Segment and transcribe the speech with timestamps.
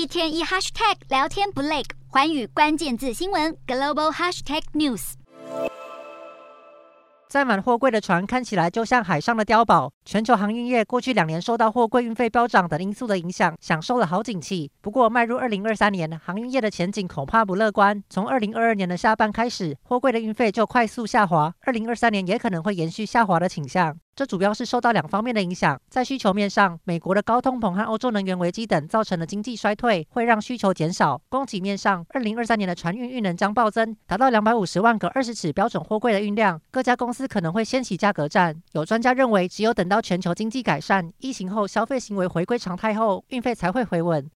[0.00, 5.12] 一天一 hashtag 聊天不累，寰宇关键字新闻 global hashtag news。
[7.28, 9.92] 载满货柜的船看起来就像海上的碉堡。
[10.06, 14.72] 全球航运业过去两年受到货柜运费飙涨等因素的影响，享受了好景气。
[14.80, 18.02] 不过，迈入二零二三年，航运业的前景恐怕不乐观。
[18.08, 23.94] 从二零二二年的下半开始，货柜的运费就快速下滑，二零二三年也可能会延续下滑的倾向。
[24.20, 38.54] 这主要是受到两方面的影响，在需求面上，美国的高通膨和欧洲能源危机等造成的经济衰退，会让需求减少；供给面上，二零二三年的船运运能将暴增，达到两百五十万个二十尺标准货柜的运量，各家公司可能会掀起价格战。
[38.72, 44.28] 有专家认为，只有等到全球经济改善、疫情后消费行为回归常态后，运费才会回稳。